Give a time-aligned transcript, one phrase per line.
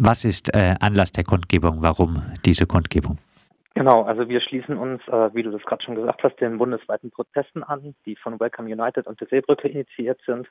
[0.00, 1.82] Was ist äh, Anlass der Kundgebung?
[1.82, 3.18] Warum diese Kundgebung?
[3.74, 7.10] Genau, also wir schließen uns, äh, wie du das gerade schon gesagt hast, den bundesweiten
[7.10, 10.46] Protesten an, die von Welcome United und der Seebrücke initiiert sind.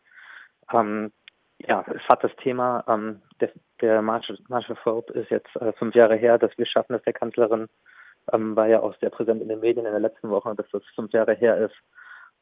[0.74, 1.14] Ähm,
[1.60, 6.18] ja, es hat das Thema, ähm, der, der of Hope ist jetzt äh, fünf Jahre
[6.18, 7.68] her, dass wir schaffen, dass der Kanzlerin
[8.34, 10.84] ähm, war ja auch sehr präsent in den Medien in der letzten Woche, dass das
[10.94, 11.76] fünf Jahre her ist.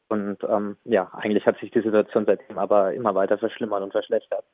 [0.08, 4.44] Und ähm, ja, eigentlich hat sich die Situation seitdem aber immer weiter verschlimmert und verschlechtert.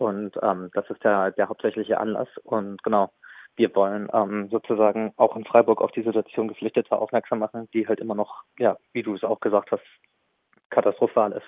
[0.00, 2.28] Und ähm, das ist der, der hauptsächliche Anlass.
[2.44, 3.10] Und genau,
[3.56, 8.00] wir wollen ähm, sozusagen auch in Freiburg auf die Situation Geflüchteter aufmerksam machen, die halt
[8.00, 9.84] immer noch, ja, wie du es auch gesagt hast,
[10.70, 11.46] katastrophal ist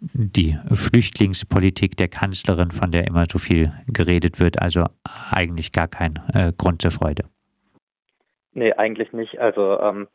[0.00, 6.20] die Flüchtlingspolitik der Kanzlerin, von der immer so viel geredet wird, also eigentlich gar kein
[6.34, 7.24] äh, Grund zur Freude.
[8.52, 9.38] Nee, eigentlich nicht.
[9.38, 10.08] Also ähm,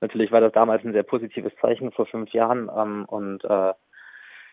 [0.00, 3.72] natürlich war das damals ein sehr positives Zeichen vor fünf Jahren ähm, und äh,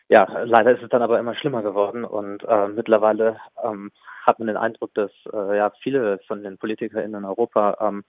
[0.10, 3.92] ja, leider ist es dann aber immer schlimmer geworden und äh, mittlerweile ähm,
[4.26, 8.04] hat man den Eindruck, dass äh, ja viele von den PolitikerInnen in Europa ähm,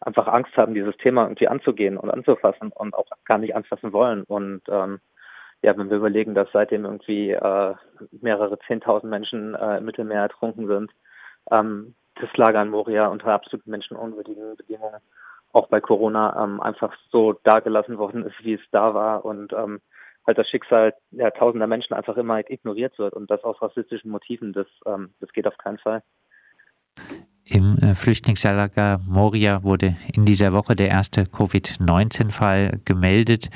[0.00, 4.22] einfach Angst haben, dieses Thema irgendwie anzugehen und anzufassen und auch gar nicht anfassen wollen.
[4.24, 5.00] Und ähm,
[5.62, 7.74] ja, wenn wir überlegen, dass seitdem irgendwie äh,
[8.20, 10.90] mehrere zehntausend Menschen äh, im Mittelmeer ertrunken sind,
[11.50, 15.00] ähm, das Lager in Moria unter absolut menschenunwürdigen Bedingungen.
[15.52, 19.24] Auch bei Corona ähm, einfach so dargelassen worden ist, wie es da war.
[19.24, 19.80] Und ähm,
[20.26, 24.52] halt das Schicksal ja, tausender Menschen einfach immer ignoriert wird und das aus rassistischen Motiven,
[24.52, 26.02] das, ähm, das geht auf keinen Fall.
[27.50, 33.50] Im äh, Flüchtlingslager Moria wurde in dieser Woche der erste Covid-19-Fall gemeldet.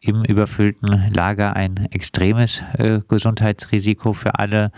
[0.00, 4.72] Im überfüllten Lager ein extremes äh, Gesundheitsrisiko für alle.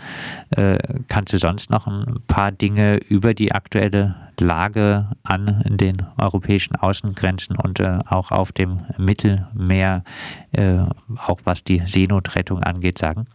[0.51, 6.75] Äh, kannst du sonst noch ein paar Dinge über die aktuelle Lage an den europäischen
[6.75, 10.03] Außengrenzen und äh, auch auf dem Mittelmeer,
[10.51, 10.81] äh,
[11.17, 13.25] auch was die Seenotrettung angeht, sagen?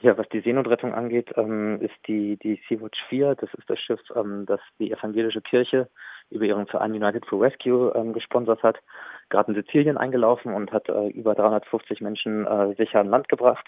[0.00, 4.00] Ja, was die Seenotrettung angeht, ähm, ist die, die Sea-Watch 4, das ist das Schiff,
[4.14, 5.88] ähm, das die evangelische Kirche
[6.30, 8.78] über ihren Verein United for Rescue ähm, gesponsert hat,
[9.28, 13.66] gerade in Sizilien eingelaufen und hat äh, über 350 Menschen äh, sicher an Land gebracht.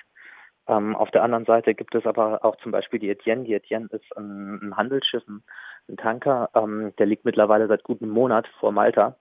[0.69, 3.45] Ähm, auf der anderen Seite gibt es aber auch zum Beispiel die Etienne.
[3.45, 5.43] Die Etienne ist ein, ein Handelsschiff, ein,
[5.89, 9.17] ein Tanker, ähm, der liegt mittlerweile seit gut einem Monat vor Malta,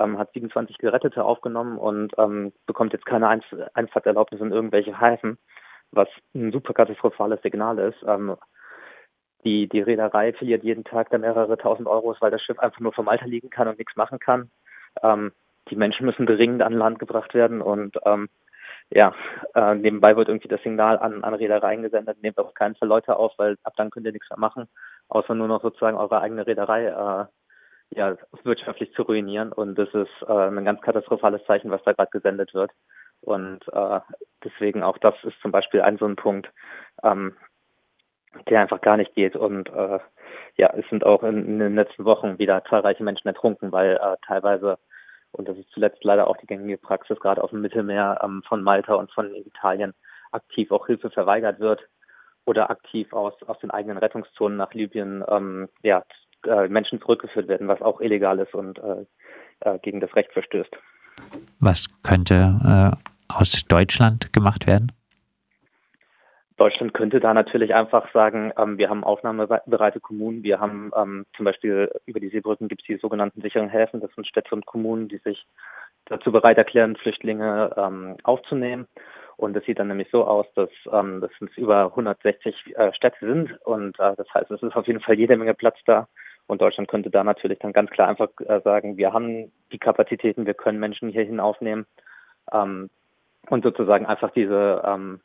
[0.00, 5.38] ähm, hat 27 Gerettete aufgenommen und ähm, bekommt jetzt keine Einf Einfahrtserlaubnis in irgendwelche Häfen
[5.92, 7.98] was ein super katastrophales Signal ist.
[8.06, 8.36] Ähm,
[9.44, 12.92] die, die Reederei verliert jeden Tag da mehrere tausend Euros, weil das Schiff einfach nur
[12.92, 14.50] vom Alter liegen kann und nichts machen kann.
[15.02, 15.32] Ähm,
[15.70, 18.28] die Menschen müssen dringend an Land gebracht werden und ähm,
[18.90, 19.14] ja,
[19.54, 23.16] äh, nebenbei wird irgendwie das Signal an, an Reedereien gesendet, nehmt auf keinen Fall Leute
[23.16, 24.66] auf, weil ab dann könnt ihr nichts mehr machen,
[25.08, 27.26] außer nur noch sozusagen eure eigene Reederei äh,
[27.90, 29.52] ja, wirtschaftlich zu ruinieren.
[29.52, 32.70] Und das ist äh, ein ganz katastrophales Zeichen, was da gerade gesendet wird.
[33.20, 34.00] Und äh,
[34.44, 36.50] deswegen auch das ist zum Beispiel ein so ein Punkt,
[37.02, 37.36] ähm,
[38.48, 39.36] der einfach gar nicht geht.
[39.36, 39.98] Und äh,
[40.56, 44.16] ja, es sind auch in, in den letzten Wochen wieder zahlreiche Menschen ertrunken, weil äh,
[44.26, 44.78] teilweise,
[45.32, 48.62] und das ist zuletzt leider auch die gängige Praxis, gerade auf dem Mittelmeer ähm, von
[48.62, 49.94] Malta und von Italien
[50.32, 51.80] aktiv auch Hilfe verweigert wird
[52.44, 56.04] oder aktiv aus, aus den eigenen Rettungszonen nach Libyen ähm, ja,
[56.46, 59.04] äh, Menschen zurückgeführt werden, was auch illegal ist und äh,
[59.60, 60.74] äh, gegen das Recht verstößt.
[61.60, 64.92] Was könnte äh, aus Deutschland gemacht werden?
[66.58, 71.44] Deutschland könnte da natürlich einfach sagen, ähm, wir haben aufnahmebereite Kommunen, wir haben ähm, zum
[71.44, 75.08] Beispiel über die Seebrücken gibt es die sogenannten sicheren Häfen, das sind Städte und Kommunen,
[75.08, 75.46] die sich
[76.06, 78.88] dazu bereit erklären, Flüchtlinge ähm, aufzunehmen.
[79.36, 83.56] Und das sieht dann nämlich so aus, dass ähm, das über 160 äh, Städte sind
[83.64, 86.08] und äh, das heißt, es ist auf jeden Fall jede Menge Platz da.
[86.48, 90.46] Und Deutschland könnte da natürlich dann ganz klar einfach äh, sagen, wir haben die Kapazitäten,
[90.46, 91.86] wir können Menschen hierhin aufnehmen.
[92.52, 92.90] Ähm,
[93.50, 95.20] und sozusagen einfach diese ähm,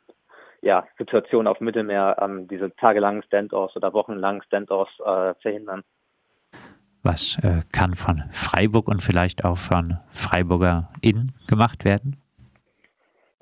[0.62, 5.82] ja, Situation auf dem Mittelmeer, ähm, diese tagelangen Standoffs oder wochenlangen Standoffs äh, verhindern.
[7.02, 12.16] Was äh, kann von Freiburg und vielleicht auch von Freiburger Inn gemacht werden?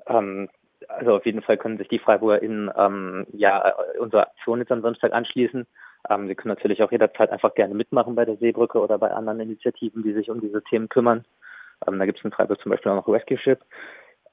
[0.05, 0.49] Ähm,
[0.89, 4.81] also auf jeden Fall können sich die Freiburger Inn ähm, ja unsere Aktion jetzt am
[4.81, 5.65] Samstag anschließen.
[6.09, 9.39] Ähm, sie können natürlich auch jederzeit einfach gerne mitmachen bei der Seebrücke oder bei anderen
[9.39, 11.23] Initiativen, die sich um diese Themen kümmern.
[11.87, 13.59] Ähm, da gibt es in Freiburg zum Beispiel auch noch Rescue Ship.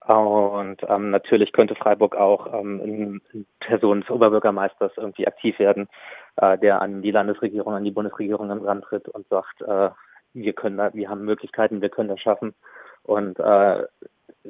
[0.07, 5.89] Und ähm, natürlich könnte Freiburg auch ähm, in, Person des Oberbürgermeisters irgendwie aktiv werden,
[6.37, 9.91] äh, der an die Landesregierung, an die Bundesregierung herantritt und sagt, äh,
[10.33, 12.55] wir können da, wir haben Möglichkeiten, wir können das schaffen.
[13.03, 13.85] Und äh,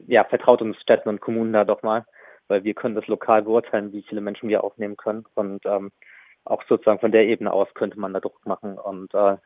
[0.06, 2.04] ja, vertraut uns Städten und Kommunen da doch mal,
[2.48, 5.24] weil wir können das lokal beurteilen, wie viele Menschen wir aufnehmen können.
[5.34, 5.90] Und ähm,
[6.44, 8.78] auch sozusagen von der Ebene aus könnte man da Druck machen.
[8.78, 9.36] Und äh,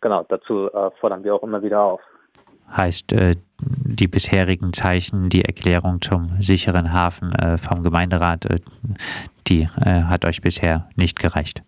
[0.00, 2.00] genau, dazu äh, fordern wir auch immer wieder auf.
[2.74, 8.58] Heißt, äh, die bisherigen Zeichen, die Erklärung zum sicheren Hafen äh, vom Gemeinderat, äh,
[9.48, 11.62] die hat euch bisher nicht gereicht.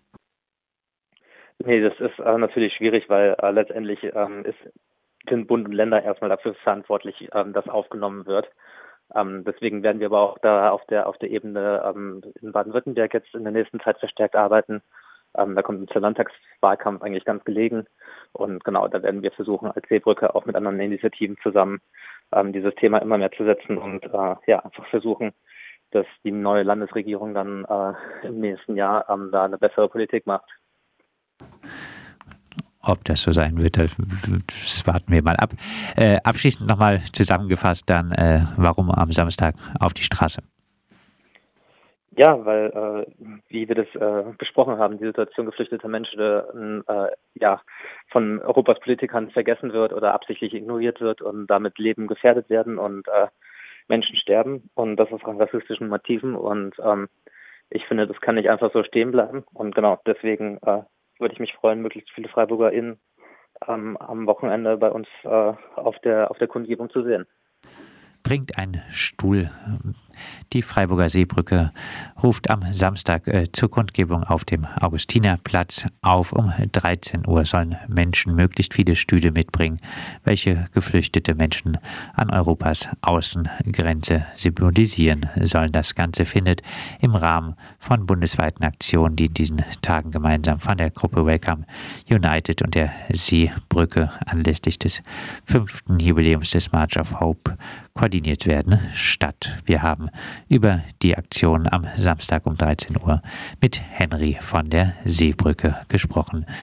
[1.59, 4.57] Nee, das ist natürlich schwierig, weil letztendlich ähm, ist,
[5.29, 8.49] sind Bund und Länder erstmal dafür verantwortlich, ähm, dass aufgenommen wird.
[9.15, 13.13] Ähm, deswegen werden wir aber auch da auf der auf der Ebene ähm, in Baden-Württemberg
[13.13, 14.81] jetzt in der nächsten Zeit verstärkt arbeiten.
[15.37, 17.85] Ähm, da kommt der Landtagswahlkampf eigentlich ganz gelegen.
[18.31, 21.79] Und genau, da werden wir versuchen, als Seebrücke auch mit anderen Initiativen zusammen
[22.33, 25.33] ähm, dieses Thema immer mehr zu setzen und äh, ja, einfach versuchen,
[25.91, 30.49] dass die neue Landesregierung dann äh, im nächsten Jahr ähm, da eine bessere Politik macht.
[32.81, 35.51] Ob das so sein wird, das warten wir mal ab.
[35.97, 40.41] Äh, abschließend nochmal zusammengefasst dann, äh, warum am Samstag auf die Straße?
[42.19, 42.65] Ja, weil,
[43.07, 47.61] äh, wie wir das äh, besprochen haben, die Situation geflüchteter Menschen äh, ja,
[48.09, 53.07] von Europas Politikern vergessen wird oder absichtlich ignoriert wird und damit Leben gefährdet werden und
[53.07, 53.27] äh,
[53.87, 54.69] Menschen sterben.
[54.73, 56.35] Und das aus rassistischen Motiven.
[56.35, 57.07] Und ähm,
[57.69, 59.45] ich finde, das kann nicht einfach so stehen bleiben.
[59.53, 60.81] Und genau deswegen äh,
[61.19, 62.99] würde ich mich freuen, möglichst viele FreiburgerInnen
[63.65, 67.27] ähm, am Wochenende bei uns äh, auf der auf der Kundgebung zu sehen.
[68.23, 69.49] Bringt ein Stuhl
[70.53, 71.71] die Freiburger Seebrücke
[72.21, 76.33] ruft am Samstag äh, zur Kundgebung auf dem Augustinerplatz auf.
[76.33, 79.79] Um 13 Uhr sollen Menschen möglichst viele Stühle mitbringen,
[80.23, 81.77] welche geflüchtete Menschen
[82.13, 85.71] an Europas Außengrenze symbolisieren sollen.
[85.71, 86.61] Das Ganze findet
[86.99, 91.65] im Rahmen von bundesweiten Aktionen, die in diesen Tagen gemeinsam von der Gruppe Welcome
[92.09, 95.03] United und der Seebrücke anlässlich des
[95.45, 97.57] fünften Jubiläums des March of Hope
[98.09, 99.59] koordiniert werden, statt.
[99.65, 100.09] Wir haben
[100.47, 103.21] über die Aktion am Samstag um 13 Uhr
[103.61, 106.47] mit Henry von der Seebrücke gesprochen.